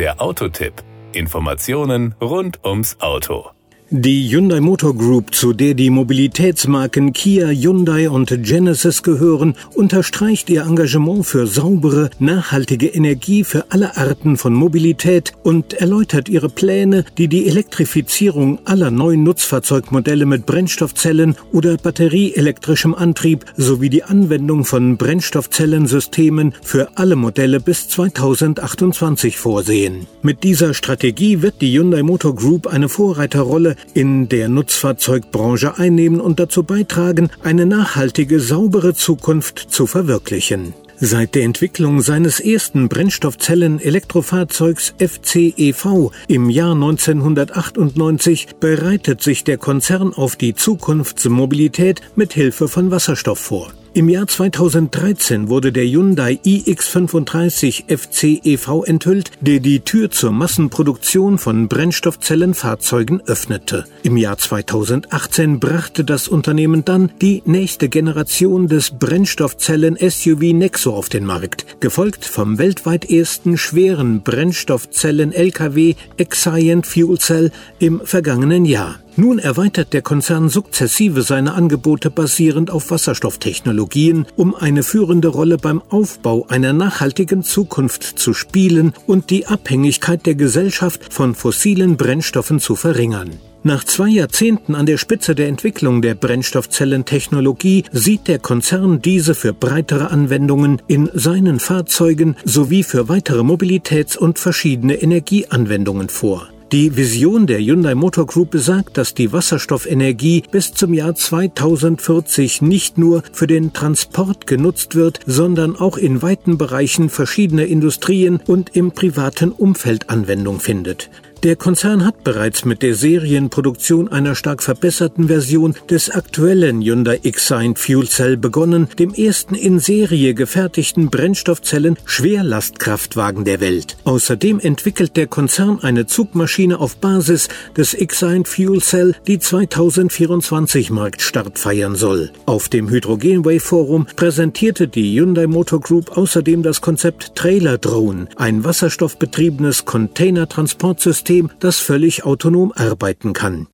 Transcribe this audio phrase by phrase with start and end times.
[0.00, 0.72] Der Autotipp.
[1.12, 3.50] Informationen rund ums Auto.
[3.92, 10.62] Die Hyundai Motor Group, zu der die Mobilitätsmarken Kia, Hyundai und Genesis gehören, unterstreicht ihr
[10.62, 17.26] Engagement für saubere, nachhaltige Energie für alle Arten von Mobilität und erläutert ihre Pläne, die
[17.26, 26.54] die Elektrifizierung aller neuen Nutzfahrzeugmodelle mit Brennstoffzellen oder batterieelektrischem Antrieb sowie die Anwendung von Brennstoffzellensystemen
[26.62, 30.06] für alle Modelle bis 2028 vorsehen.
[30.22, 36.40] Mit dieser Strategie wird die Hyundai Motor Group eine Vorreiterrolle in der Nutzfahrzeugbranche einnehmen und
[36.40, 40.74] dazu beitragen, eine nachhaltige, saubere Zukunft zu verwirklichen.
[41.02, 50.36] Seit der Entwicklung seines ersten Brennstoffzellen-Elektrofahrzeugs FCEV im Jahr 1998 bereitet sich der Konzern auf
[50.36, 53.72] die Zukunftsmobilität mit Hilfe von Wasserstoff vor.
[53.92, 61.66] Im Jahr 2013 wurde der Hyundai iX35 FCEV enthüllt, der die Tür zur Massenproduktion von
[61.66, 63.86] Brennstoffzellenfahrzeugen öffnete.
[64.04, 71.24] Im Jahr 2018 brachte das Unternehmen dann die nächste Generation des Brennstoffzellen-SUV Nexo auf den
[71.24, 79.00] Markt, gefolgt vom weltweit ersten schweren Brennstoffzellen-LKW Exient Fuel Cell im vergangenen Jahr.
[79.20, 85.82] Nun erweitert der Konzern sukzessive seine Angebote basierend auf Wasserstofftechnologien, um eine führende Rolle beim
[85.90, 92.76] Aufbau einer nachhaltigen Zukunft zu spielen und die Abhängigkeit der Gesellschaft von fossilen Brennstoffen zu
[92.76, 93.32] verringern.
[93.62, 99.52] Nach zwei Jahrzehnten an der Spitze der Entwicklung der Brennstoffzellentechnologie sieht der Konzern diese für
[99.52, 106.48] breitere Anwendungen in seinen Fahrzeugen sowie für weitere Mobilitäts- und verschiedene Energieanwendungen vor.
[106.72, 112.96] Die Vision der Hyundai Motor Group besagt, dass die Wasserstoffenergie bis zum Jahr 2040 nicht
[112.96, 118.92] nur für den Transport genutzt wird, sondern auch in weiten Bereichen verschiedener Industrien und im
[118.92, 121.10] privaten Umfeld Anwendung findet.
[121.42, 127.76] Der Konzern hat bereits mit der Serienproduktion einer stark verbesserten Version des aktuellen Hyundai Xsign
[127.76, 133.96] Fuel Cell begonnen, dem ersten in Serie gefertigten Brennstoffzellen Schwerlastkraftwagen der Welt.
[134.04, 141.58] Außerdem entwickelt der Konzern eine Zugmaschine auf Basis des Xsign Fuel Cell, die 2024 Marktstart
[141.58, 142.32] feiern soll.
[142.44, 148.62] Auf dem Hydrogenway Forum präsentierte die Hyundai Motor Group außerdem das Konzept Trailer Drone, ein
[148.62, 153.68] wasserstoffbetriebenes Containertransportsystem System, das völlig autonom arbeiten kann.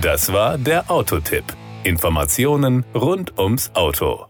[0.00, 1.44] Das war der Autotipp.
[1.84, 4.29] Informationen rund ums Auto.